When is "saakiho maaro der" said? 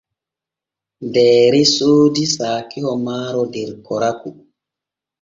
2.35-3.69